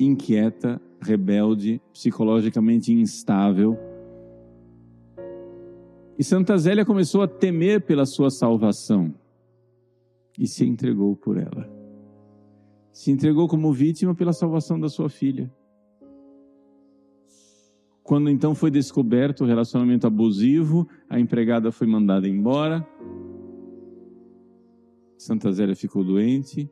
inquieta, 0.00 0.80
rebelde, 0.98 1.82
psicologicamente 1.92 2.94
instável. 2.94 3.78
E 6.18 6.24
Santa 6.24 6.56
Zélia 6.56 6.82
começou 6.82 7.20
a 7.20 7.28
temer 7.28 7.82
pela 7.82 8.06
sua 8.06 8.30
salvação 8.30 9.14
e 10.38 10.46
se 10.46 10.64
entregou 10.64 11.14
por 11.14 11.36
ela. 11.36 11.70
Se 12.90 13.10
entregou 13.10 13.46
como 13.46 13.70
vítima 13.70 14.14
pela 14.14 14.32
salvação 14.32 14.80
da 14.80 14.88
sua 14.88 15.10
filha. 15.10 15.52
Quando 18.06 18.30
então 18.30 18.54
foi 18.54 18.70
descoberto 18.70 19.40
o 19.40 19.46
relacionamento 19.46 20.06
abusivo, 20.06 20.88
a 21.10 21.18
empregada 21.18 21.72
foi 21.72 21.88
mandada 21.88 22.28
embora. 22.28 22.86
Santa 25.18 25.50
Zélia 25.50 25.74
ficou 25.74 26.04
doente, 26.04 26.70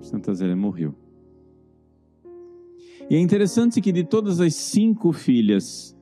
Santa 0.00 0.32
Zélia 0.32 0.54
morreu. 0.54 0.94
E 3.10 3.16
é 3.16 3.18
interessante 3.18 3.80
que 3.80 3.90
de 3.90 4.04
todas 4.04 4.38
as 4.38 4.54
cinco 4.54 5.12
filhas 5.12 5.98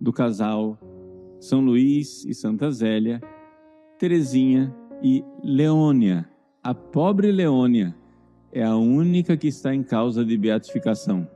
do 0.00 0.12
casal, 0.12 0.78
São 1.40 1.60
Luís 1.60 2.24
e 2.24 2.32
Santa 2.34 2.70
Zélia, 2.70 3.20
Terezinha 3.98 4.72
e 5.02 5.24
Leônia, 5.42 6.30
a 6.62 6.72
pobre 6.72 7.32
Leônia, 7.32 7.96
é 8.52 8.62
a 8.62 8.76
única 8.76 9.36
que 9.36 9.48
está 9.48 9.74
em 9.74 9.82
causa 9.82 10.24
de 10.24 10.38
beatificação. 10.38 11.28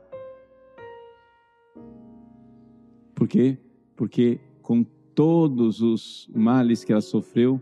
Por 3.19 3.27
quê? 3.27 3.57
Porque 3.97 4.39
com 4.61 4.85
todos 5.13 5.81
os 5.81 6.29
males 6.33 6.85
que 6.85 6.93
ela 6.93 7.01
sofreu, 7.01 7.59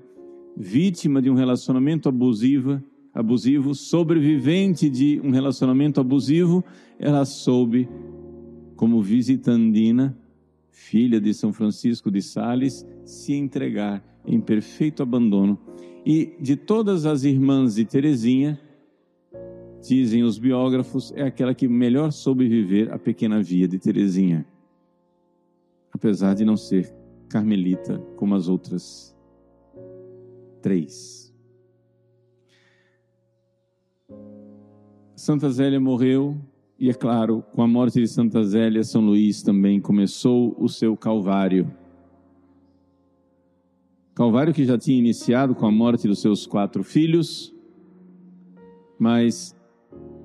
vítima 0.56 1.20
de 1.20 1.32
um 1.32 1.34
relacionamento 1.34 2.08
abusivo, 2.08 2.80
abusivo, 3.12 3.74
sobrevivente 3.74 4.88
de 4.88 5.20
um 5.24 5.32
relacionamento 5.32 6.00
abusivo, 6.00 6.64
ela 7.00 7.26
soube, 7.26 7.90
como 8.76 9.02
visitandina, 9.02 10.16
filha 10.70 11.20
de 11.20 11.34
São 11.34 11.52
Francisco 11.52 12.12
de 12.12 12.22
Sales, 12.22 12.86
se 13.04 13.34
entregar 13.34 14.04
em 14.28 14.40
perfeito 14.40 15.02
abandono. 15.02 15.58
E 16.06 16.36
de 16.40 16.56
todas 16.56 17.04
as 17.08 17.24
irmãs 17.24 17.74
de 17.74 17.84
Teresinha, 17.84 18.60
dizem 19.82 20.22
os 20.22 20.38
biógrafos, 20.38 21.12
é 21.16 21.24
aquela 21.24 21.56
que 21.56 21.68
melhor 21.68 22.12
soube 22.12 22.48
viver 22.48 22.94
a 22.94 23.00
pequena 23.00 23.42
via 23.42 23.68
de 23.68 23.80
Teresinha, 23.80 24.46
apesar 25.98 26.36
de 26.36 26.46
não 26.46 26.56
ser 26.56 26.94
carmelita 27.28 27.98
como 28.16 28.36
as 28.36 28.48
outras 28.48 29.18
três. 30.62 31.36
Santa 35.16 35.50
Zélia 35.50 35.80
morreu 35.80 36.38
e, 36.80 36.90
é 36.90 36.94
claro, 36.94 37.44
com 37.54 37.64
a 37.64 37.68
morte 37.68 38.00
de 38.00 38.08
Santa 38.08 38.44
Zélia, 38.44 38.84
São 38.84 39.02
Luís 39.02 39.42
também 39.42 39.82
começou 39.82 40.56
o 40.60 40.70
seu 40.70 40.96
calvário. 40.96 41.74
Calvário 44.14 44.54
que 44.54 44.66
já 44.66 44.78
tinha 44.78 45.00
iniciado 45.00 45.56
com 45.56 45.66
a 45.66 45.72
morte 45.72 46.08
dos 46.08 46.22
seus 46.22 46.46
quatro 46.46 46.84
filhos, 46.84 47.54
mas 49.00 49.56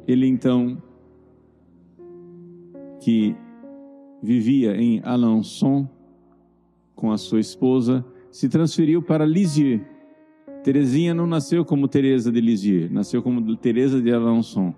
ele 0.07 0.27
então, 0.27 0.81
que 3.01 3.35
vivia 4.23 4.77
em 4.77 5.01
Alençon 5.05 5.89
com 6.95 7.11
a 7.11 7.19
sua 7.19 7.41
esposa, 7.41 8.05
se 8.31 8.49
transferiu 8.49 9.03
para 9.03 9.27
Lisieux. 9.27 9.83
Terezinha 10.63 11.13
não 11.13 11.27
nasceu 11.27 11.65
como 11.65 11.89
Teresa 11.89 12.31
de 12.31 12.41
Lisieux, 12.41 12.91
nasceu 12.91 13.23
como 13.23 13.57
Teresa 13.57 14.01
de 14.01 14.13
Alençon 14.13 14.75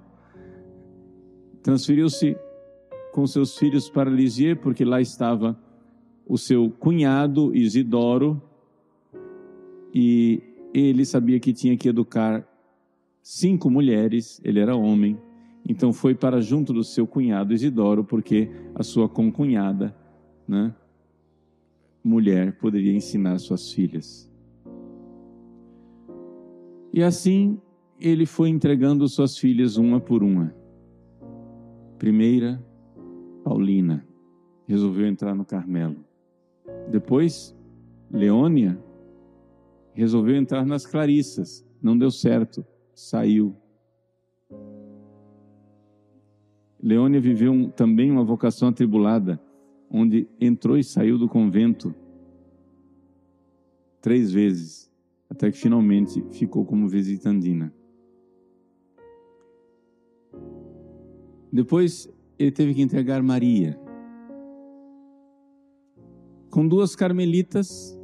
transferiu-se 1.64 2.37
com 3.11 3.26
seus 3.26 3.57
filhos 3.57 3.88
para 3.88 4.11
Lisieux, 4.11 4.54
porque 4.61 4.85
lá 4.85 5.00
estava 5.00 5.59
o 6.26 6.37
seu 6.37 6.70
cunhado 6.70 7.57
Isidoro, 7.57 8.40
e 9.94 10.42
ele 10.74 11.07
sabia 11.07 11.40
que 11.40 11.54
tinha 11.54 11.74
que 11.76 11.88
educar 11.88 12.46
cinco 13.22 13.70
mulheres, 13.70 14.40
ele 14.44 14.61
era 14.61 14.76
homem, 14.76 15.18
então 15.66 15.92
foi 15.92 16.14
para 16.14 16.40
junto 16.40 16.72
do 16.72 16.85
seu 16.85 17.07
cunhado 17.07 17.55
Isidoro, 17.55 18.05
porque 18.05 18.50
a 18.74 18.83
sua 18.83 19.09
concunhada, 19.09 19.96
né, 20.46 20.74
mulher, 22.03 22.59
poderia 22.59 22.92
ensinar 22.92 23.38
suas 23.38 23.72
filhas. 23.72 24.31
E 26.92 27.03
assim 27.03 27.59
ele 27.98 28.27
foi 28.27 28.50
entregando 28.50 29.09
suas 29.09 29.38
filhas 29.38 29.77
uma 29.77 30.00
por 30.00 30.22
uma. 30.22 30.55
Primeira, 31.98 32.62
Paulina, 33.42 34.07
resolveu 34.66 35.07
entrar 35.07 35.35
no 35.35 35.44
Carmelo. 35.44 36.05
Depois, 36.90 37.57
Leônia 38.11 38.79
resolveu 39.94 40.37
entrar 40.37 40.66
nas 40.66 40.85
Clarissas. 40.85 41.66
Não 41.83 41.96
deu 41.96 42.11
certo, 42.11 42.64
saiu. 42.94 43.57
Leônia 46.85 47.18
viveu 47.18 47.51
um, 47.51 47.70
também 47.70 48.11
uma 48.11 48.23
vocação 48.23 48.68
atribulada, 48.68 49.40
onde 49.90 50.29
entrou 50.38 50.77
e 50.77 50.85
saiu 50.85 51.16
do 51.16 51.27
convento 51.27 51.94
três 54.03 54.31
vezes, 54.31 54.92
até 55.31 55.51
que 55.51 55.57
finalmente 55.57 56.23
ficou 56.31 56.62
como 56.66 56.87
visitandina. 56.87 57.73
Depois 61.51 62.07
ele 62.38 62.53
teve 62.53 62.75
que 62.75 62.83
entregar 62.83 63.23
Maria. 63.23 63.81
Com 66.51 66.68
duas 66.68 66.94
carmelitas, 66.94 67.99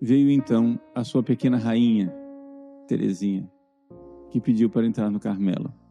veio 0.00 0.30
então 0.30 0.80
a 0.94 1.04
sua 1.04 1.22
pequena 1.22 1.58
rainha, 1.58 2.10
Terezinha, 2.88 3.52
que 4.30 4.40
pediu 4.40 4.70
para 4.70 4.86
entrar 4.86 5.10
no 5.10 5.20
Carmelo. 5.20 5.81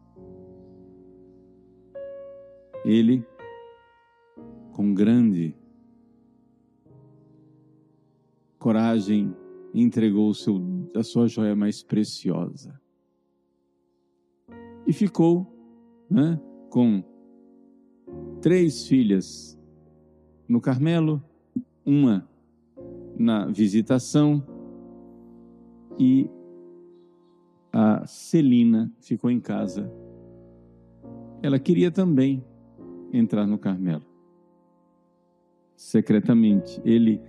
Ele, 2.84 3.24
com 4.72 4.92
grande 4.92 5.54
coragem, 8.58 9.34
entregou 9.74 10.32
seu, 10.34 10.60
a 10.94 11.02
sua 11.02 11.26
joia 11.26 11.54
mais 11.54 11.82
preciosa. 11.82 12.80
E 14.86 14.92
ficou 14.92 15.46
né, 16.10 16.40
com 16.70 17.02
três 18.40 18.86
filhas 18.86 19.58
no 20.48 20.60
Carmelo, 20.60 21.22
uma 21.84 22.28
na 23.16 23.46
visitação 23.46 24.44
e 25.98 26.28
a 27.72 28.06
Celina 28.06 28.92
ficou 29.00 29.30
em 29.30 29.40
casa. 29.40 29.90
Ela 31.42 31.58
queria 31.58 31.90
também 31.90 32.44
entrar 33.12 33.46
no 33.46 33.58
Carmelo. 33.58 34.04
Secretamente, 35.76 36.80
ele 36.84 37.20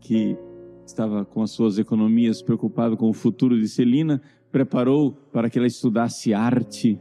que 0.00 0.36
estava 0.84 1.24
com 1.24 1.42
as 1.42 1.50
suas 1.50 1.78
economias 1.78 2.42
preocupado 2.42 2.96
com 2.96 3.08
o 3.08 3.12
futuro 3.12 3.58
de 3.58 3.68
Celina, 3.68 4.20
preparou 4.50 5.12
para 5.32 5.48
que 5.48 5.58
ela 5.58 5.66
estudasse 5.66 6.34
arte 6.34 6.98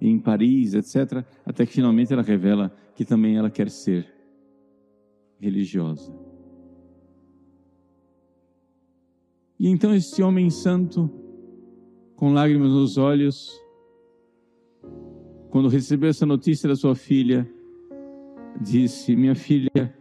em 0.00 0.18
Paris, 0.18 0.74
etc., 0.74 1.24
até 1.44 1.64
que 1.64 1.72
finalmente 1.72 2.12
ela 2.12 2.22
revela 2.22 2.74
que 2.94 3.04
também 3.04 3.36
ela 3.36 3.50
quer 3.50 3.70
ser 3.70 4.06
religiosa. 5.38 6.12
E 9.58 9.68
então 9.68 9.94
este 9.94 10.22
homem 10.22 10.48
santo, 10.50 11.10
com 12.16 12.32
lágrimas 12.32 12.70
nos 12.70 12.96
olhos, 12.96 13.50
quando 15.50 15.68
recebeu 15.68 16.08
essa 16.08 16.24
notícia 16.24 16.68
da 16.68 16.76
sua 16.76 16.94
filha, 16.94 17.50
disse: 18.58 19.14
Minha 19.14 19.34
filha, 19.34 19.94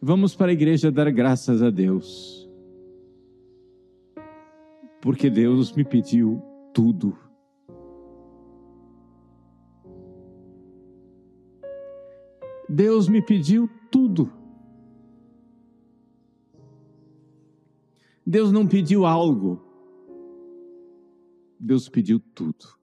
vamos 0.00 0.34
para 0.34 0.50
a 0.50 0.54
igreja 0.54 0.90
dar 0.90 1.10
graças 1.10 1.62
a 1.62 1.70
Deus, 1.70 2.48
porque 5.00 5.30
Deus 5.30 5.72
me 5.72 5.84
pediu 5.84 6.42
tudo. 6.74 7.16
Deus 12.68 13.08
me 13.08 13.22
pediu 13.22 13.70
tudo. 13.90 14.30
Deus 18.26 18.50
não 18.50 18.66
pediu 18.66 19.06
algo. 19.06 19.62
Deus 21.58 21.88
pediu 21.88 22.18
tudo. 22.18 22.76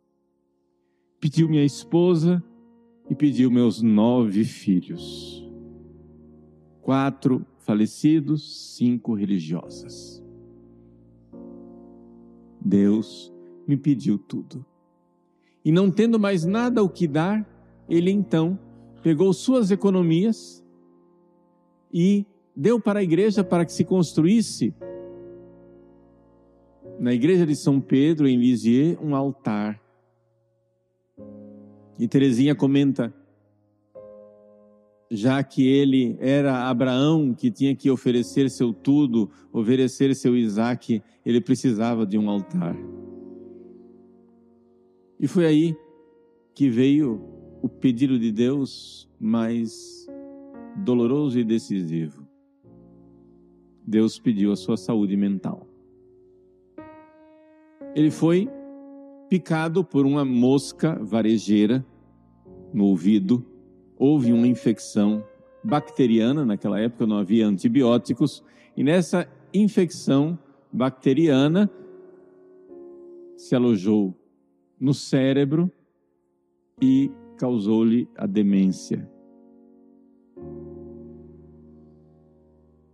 pediu 1.19 1.47
minha 1.47 1.63
esposa 1.63 2.43
e 3.09 3.15
pediu 3.15 3.51
meus 3.51 3.81
nove 3.81 4.43
filhos. 4.43 5.47
Quatro 6.81 7.45
falecidos, 7.59 8.75
cinco 8.75 9.13
religiosas. 9.13 10.23
Deus 12.59 13.33
me 13.67 13.77
pediu 13.77 14.17
tudo. 14.17 14.65
E 15.63 15.71
não 15.71 15.89
tendo 15.89 16.19
mais 16.19 16.43
nada 16.45 16.83
o 16.83 16.89
que 16.89 17.07
dar, 17.07 17.47
ele 17.87 18.11
então 18.11 18.59
pegou 19.01 19.33
suas 19.33 19.71
economias 19.71 20.63
e 21.93 22.25
deu 22.55 22.79
para 22.79 22.99
a 22.99 23.03
igreja 23.03 23.43
para 23.43 23.65
que 23.65 23.71
se 23.71 23.83
construísse 23.83 24.73
na 26.99 27.13
igreja 27.13 27.45
de 27.45 27.55
São 27.55 27.81
Pedro, 27.81 28.27
em 28.27 28.37
Lisieux, 28.37 28.97
um 29.01 29.15
altar. 29.15 29.81
E 31.99 32.07
Terezinha 32.07 32.55
comenta, 32.55 33.13
já 35.09 35.43
que 35.43 35.67
ele 35.67 36.17
era 36.19 36.67
Abraão 36.67 37.33
que 37.33 37.51
tinha 37.51 37.75
que 37.75 37.89
oferecer 37.89 38.49
seu 38.49 38.73
tudo, 38.73 39.29
oferecer 39.51 40.15
seu 40.15 40.35
Isaac, 40.35 41.01
ele 41.25 41.39
precisava 41.39 42.05
de 42.05 42.17
um 42.17 42.29
altar. 42.29 42.75
E 45.19 45.27
foi 45.27 45.45
aí 45.45 45.75
que 46.53 46.69
veio 46.69 47.21
o 47.61 47.69
pedido 47.69 48.19
de 48.19 48.31
Deus 48.31 49.09
mais 49.19 50.07
doloroso 50.77 51.39
e 51.39 51.43
decisivo. 51.43 52.27
Deus 53.85 54.17
pediu 54.17 54.51
a 54.51 54.55
sua 54.55 54.77
saúde 54.77 55.15
mental. 55.15 55.67
Ele 57.95 58.09
foi 58.09 58.49
picado 59.33 59.83
por 59.83 60.05
uma 60.05 60.23
mosca 60.23 60.93
varejeira 61.01 61.83
no 62.71 62.85
ouvido, 62.85 63.43
houve 63.97 64.31
uma 64.31 64.45
infecção 64.45 65.25
bacteriana, 65.63 66.45
naquela 66.45 66.79
época 66.79 67.07
não 67.07 67.17
havia 67.17 67.47
antibióticos, 67.47 68.43
e 68.77 68.83
nessa 68.83 69.27
infecção 69.51 70.37
bacteriana 70.71 71.67
se 73.35 73.55
alojou 73.55 74.15
no 74.79 74.93
cérebro 74.93 75.71
e 76.79 77.09
causou-lhe 77.35 78.07
a 78.15 78.27
demência. 78.27 79.09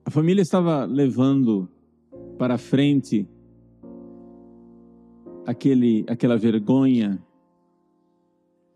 A 0.06 0.10
família 0.10 0.42
estava 0.42 0.86
levando 0.86 1.68
para 2.38 2.58
frente 2.58 3.28
aquele, 5.50 6.06
aquela 6.08 6.38
vergonha, 6.38 7.20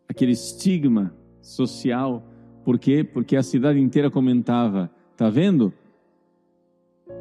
aquele 0.09 0.31
estigma 0.31 1.15
social. 1.39 2.27
Por 2.65 2.79
quê? 2.79 3.03
Porque 3.03 3.35
a 3.35 3.43
cidade 3.43 3.79
inteira 3.79 4.09
comentava: 4.09 4.89
tá 5.15 5.29
vendo? 5.29 5.71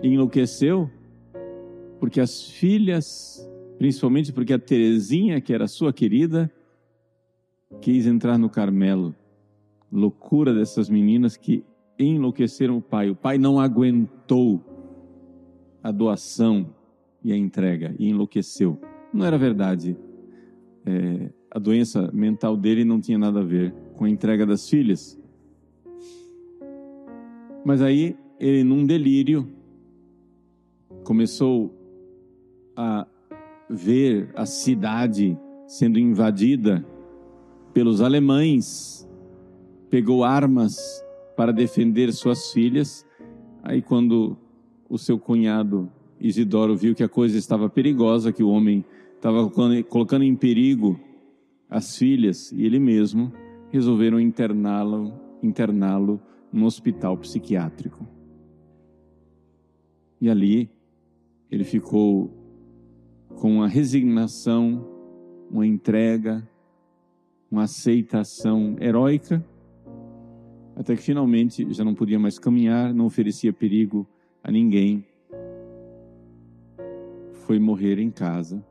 Enlouqueceu, 0.03 0.91
porque 2.01 2.19
as 2.19 2.43
filhas, 2.43 3.47
principalmente 3.77 4.33
porque 4.33 4.55
a 4.55 4.59
Terezinha, 4.59 5.39
que 5.39 5.53
era 5.53 5.69
sua 5.69 5.93
querida, 5.93 6.51
quis 7.81 8.07
entrar 8.07 8.39
no 8.39 8.49
Carmelo. 8.49 9.15
Loucura 9.91 10.55
dessas 10.55 10.89
meninas 10.89 11.37
que 11.37 11.63
enlouqueceram 11.99 12.79
o 12.79 12.83
pai. 12.83 13.11
O 13.11 13.15
pai 13.15 13.37
não 13.37 13.61
aguentou 13.61 14.65
a 15.83 15.91
doação 15.91 16.75
e 17.23 17.31
a 17.31 17.37
entrega 17.37 17.95
e 17.99 18.09
enlouqueceu. 18.09 18.81
Não 19.13 19.27
era 19.27 19.37
verdade. 19.37 19.97
É, 20.87 21.31
a 21.51 21.59
doença 21.59 22.11
mental 22.13 22.57
dele 22.57 22.85
não 22.85 23.01
tinha 23.01 23.19
nada 23.19 23.41
a 23.41 23.45
ver 23.45 23.75
com 23.97 24.05
a 24.05 24.11
entrega 24.11 24.47
das 24.47 24.69
filhas. 24.69 25.19
Mas 27.65 27.83
aí 27.83 28.17
ele, 28.41 28.65
num 28.65 28.85
delírio, 28.85 29.49
começou 31.05 31.75
a 32.77 33.07
ver 33.69 34.31
a 34.35 34.47
cidade 34.47 35.39
sendo 35.67 35.99
invadida 35.99 36.85
pelos 37.73 38.01
alemães, 38.01 39.09
pegou 39.89 40.25
armas 40.25 41.05
para 41.37 41.53
defender 41.53 42.13
suas 42.13 42.53
filhas. 42.53 43.07
Aí, 43.63 43.81
quando 43.81 44.37
o 44.89 44.99
seu 44.99 45.19
cunhado 45.19 45.91
Isidoro 46.21 46.77
viu 46.77 46.95
que 46.95 47.03
a 47.03 47.09
coisa 47.09 47.39
estava 47.39 47.69
perigosa, 47.69 48.33
que 48.33 48.43
o 48.43 48.49
homem 48.49 48.85
estava 49.23 49.49
colocando 49.89 50.25
em 50.25 50.35
perigo 50.35 50.99
as 51.71 51.97
filhas 51.97 52.51
e 52.51 52.67
ele 52.67 52.81
mesmo, 52.81 53.33
resolveram 53.71 54.19
interná-lo 54.19 55.13
interná-lo 55.41 56.21
no 56.53 56.67
hospital 56.67 57.17
psiquiátrico. 57.17 58.05
E 60.21 60.29
ali 60.29 60.69
ele 61.49 61.63
ficou 61.63 62.33
com 63.37 63.59
uma 63.59 63.69
resignação, 63.69 64.85
uma 65.49 65.65
entrega, 65.65 66.47
uma 67.49 67.63
aceitação 67.63 68.75
heróica, 68.81 69.45
até 70.75 70.97
que 70.97 71.03
finalmente 71.03 71.73
já 71.73 71.85
não 71.85 71.95
podia 71.95 72.19
mais 72.19 72.41
caminhar, 72.41 72.93
não 72.93 73.07
oferecia 73.07 73.53
perigo 73.53 74.05
a 74.43 74.51
ninguém. 74.51 75.07
Foi 77.47 77.61
morrer 77.61 78.01
em 78.01 78.11
casa 78.11 78.65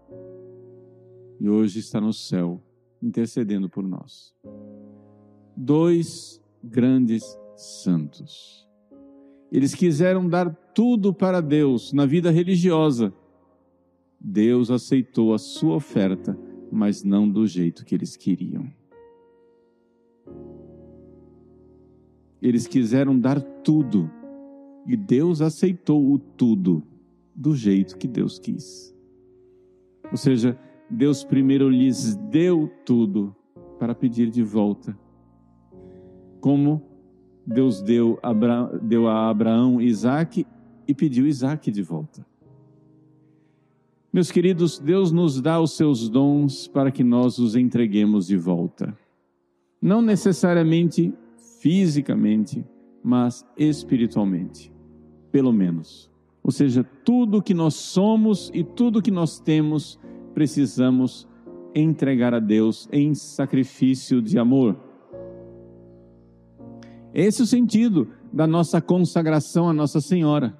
e 1.41 1.49
hoje 1.49 1.80
está 1.80 1.99
no 1.99 2.13
céu, 2.13 2.62
intercedendo 3.01 3.67
por 3.67 3.84
nós. 3.84 4.32
Dois 5.58 6.39
grandes 6.63 7.23
santos. 7.56 8.69
Eles 9.51 9.73
quiseram 9.73 10.30
dar 10.30 10.54
tudo 10.75 11.12
para 11.12 11.41
Deus 11.41 11.91
na 11.93 12.06
vida 12.06 12.30
religiosa. 12.30 13.12
Deus 14.19 14.69
aceitou 14.69 15.34
a 15.34 15.39
sua 15.39 15.77
oferta, 15.77 16.38
mas 16.71 17.04
não 17.04 17.27
do 17.27 17.47
jeito 17.47 17.84
que 17.86 17.95
eles 17.95 18.15
queriam. 18.15 18.71
Eles 22.39 22.67
quiseram 22.67 23.19
dar 23.19 23.41
tudo 23.41 24.12
e 24.86 24.95
Deus 24.95 25.41
aceitou 25.41 26.13
o 26.13 26.19
tudo 26.19 26.84
do 27.34 27.56
jeito 27.56 27.97
que 27.97 28.08
Deus 28.08 28.38
quis. 28.38 28.95
Ou 30.12 30.17
seja, 30.17 30.56
Deus 30.91 31.23
primeiro 31.23 31.69
lhes 31.69 32.15
deu 32.30 32.69
tudo 32.86 33.34
para 33.80 33.95
pedir 33.95 34.30
de 34.30 34.43
volta. 34.43 34.97
Como 36.41 36.84
Deus 37.47 37.82
deu, 37.82 38.19
Abra, 38.21 38.67
deu 38.84 39.08
a 39.08 39.30
Abraão 39.30 39.80
Isaac 39.80 40.45
e 40.86 40.93
pediu 40.93 41.25
Isaac 41.25 41.71
de 41.71 41.82
volta. 41.82 42.25
Meus 44.12 44.30
queridos, 44.30 44.77
Deus 44.77 45.13
nos 45.13 45.39
dá 45.39 45.62
os 45.62 45.77
seus 45.77 46.10
dons 46.10 46.67
para 46.67 46.91
que 46.91 47.06
nós 47.06 47.39
os 47.39 47.56
entreguemos 47.56 48.27
de 48.27 48.36
volta. 48.36 48.93
Não 49.82 50.01
necessariamente 50.01 51.13
fisicamente, 51.62 52.65
mas 53.01 53.47
espiritualmente, 53.58 54.69
pelo 55.32 55.54
menos. 55.54 56.12
Ou 56.43 56.51
seja, 56.51 56.84
tudo 57.06 57.41
que 57.41 57.54
nós 57.54 57.75
somos 57.75 58.51
e 58.54 58.62
tudo 58.62 59.01
que 59.01 59.12
nós 59.12 59.39
temos 59.39 59.97
precisamos 60.34 61.28
entregar 61.74 62.34
a 62.34 62.39
Deus 62.39 62.88
em 62.91 63.13
sacrifício 63.13 64.22
de 64.22 64.38
amor. 64.38 64.78
Esse 67.13 67.41
é 67.41 67.44
o 67.44 67.48
sentido 67.48 68.08
da 68.32 68.48
nossa 68.48 68.82
consagração 68.82 69.70
a 69.70 69.74
Nossa 69.74 70.00
Senhora. 70.00 70.58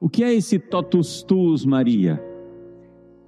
O 0.00 0.08
que 0.08 0.24
é 0.24 0.32
esse 0.32 0.58
totus 0.58 1.22
tuus, 1.22 1.64
Maria? 1.64 2.22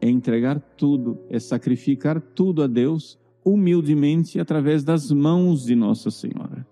É 0.01 0.09
entregar 0.09 0.61
tudo, 0.77 1.19
é 1.29 1.39
sacrificar 1.39 2.21
tudo 2.21 2.63
a 2.63 2.67
Deus 2.67 3.19
humildemente 3.45 4.39
através 4.39 4.85
das 4.85 5.11
mãos 5.11 5.65
de 5.65 5.75
Nossa 5.75 6.11
Senhora. 6.11 6.67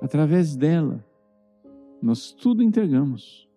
Através 0.00 0.56
dela, 0.56 1.04
nós 2.00 2.32
tudo 2.32 2.62
entregamos. 2.62 3.48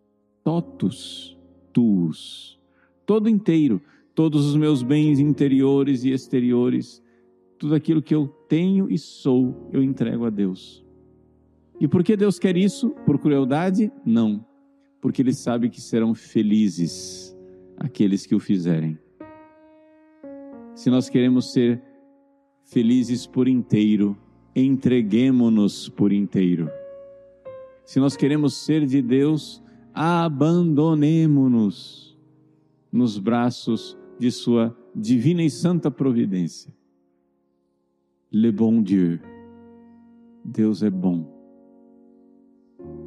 Totus 0.44 1.38
tuus, 1.74 2.60
todo 3.06 3.28
inteiro, 3.28 3.82
todos 4.15 4.45
os 4.45 4.56
meus 4.56 4.84
bens 4.84 5.19
interiores 5.19 6.04
e 6.04 6.12
exteriores, 6.12 7.02
tudo 7.58 7.76
aquilo 7.76 8.02
que 8.02 8.13
eu 8.13 8.28
tenho 8.47 8.91
e 8.91 8.97
sou, 8.97 9.69
eu 9.71 9.82
entrego 9.82 10.26
a 10.26 10.30
Deus. 10.30 10.86
E 11.80 11.88
por 11.88 12.04
que 12.04 12.15
Deus 12.15 12.38
quer 12.38 12.56
isso? 12.56 12.91
Por 13.06 13.19
crueldade? 13.19 13.91
Não. 14.06 14.45
Porque 15.02 15.21
Ele 15.21 15.34
sabe 15.34 15.69
que 15.69 15.82
serão 15.82 16.13
felizes 16.13 17.36
aqueles 17.78 18.26
que 18.26 18.36
o 18.36 18.39
fizerem. 18.39 18.97
Se 20.76 20.89
nós 20.89 21.10
queremos 21.10 21.52
ser 21.52 21.82
felizes 22.63 23.28
por 23.28 23.47
inteiro, 23.47 24.17
entreguemo-nos 24.56 25.89
por 25.89 26.13
inteiro. 26.13 26.69
Se 27.86 27.99
nós 27.99 28.15
queremos 28.15 28.56
ser 28.56 28.86
de 28.86 29.02
Deus, 29.02 29.62
abandonemo-nos 29.93 32.17
nos 32.91 33.17
braços 33.17 33.97
de 34.19 34.32
Sua 34.32 34.76
divina 34.95 35.43
e 35.43 35.49
santa 35.49 35.89
providência. 35.89 36.73
Le 38.32 38.52
bon 38.52 38.82
Dieu. 38.82 39.19
Deus 40.43 40.84
é 40.84 40.89
bom. 40.89 41.26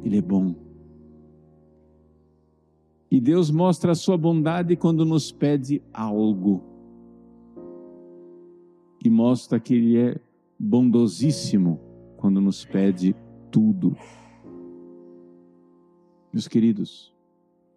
Ele 0.03 0.17
é 0.17 0.21
bom. 0.21 0.55
E 3.09 3.21
Deus 3.21 3.49
mostra 3.49 3.91
a 3.91 3.95
sua 3.95 4.17
bondade 4.17 4.75
quando 4.75 5.05
nos 5.05 5.31
pede 5.31 5.81
algo. 5.93 6.61
E 9.03 9.09
mostra 9.09 9.59
que 9.59 9.73
Ele 9.75 9.97
é 9.97 10.19
bondosíssimo 10.59 11.79
quando 12.17 12.41
nos 12.41 12.65
pede 12.65 13.15
tudo. 13.51 13.95
Meus 16.33 16.47
queridos, 16.47 17.13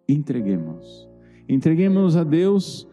entreguemos. 0.07 1.09
Entreguemos 1.47 2.15
a 2.15 2.23
Deus 2.23 2.87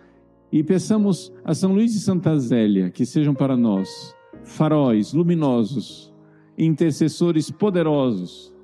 e 0.51 0.63
peçamos 0.63 1.33
a 1.45 1.55
São 1.55 1.73
Luís 1.73 1.93
de 1.93 2.01
Santa 2.01 2.37
Zélia 2.39 2.91
que 2.91 3.05
sejam 3.05 3.35
para 3.35 3.57
nós 3.57 4.15
faróis 4.45 5.13
luminosos, 5.13 6.13
intercessores 6.57 7.51
poderosos 7.51 8.55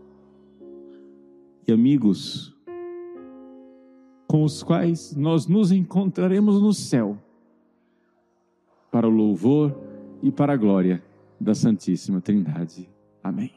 e 1.67 1.73
amigos 1.73 2.55
com 4.27 4.43
os 4.43 4.63
quais 4.63 5.15
nós 5.15 5.47
nos 5.47 5.71
encontraremos 5.71 6.61
no 6.61 6.73
céu 6.73 7.19
para 8.91 9.07
o 9.07 9.11
louvor 9.11 9.79
e 10.23 10.33
para 10.33 10.55
a 10.55 10.57
glória 10.57 11.03
da 11.41 11.55
Santíssima 11.55 12.21
Trindade. 12.21 12.89
Amém. 13.23 13.53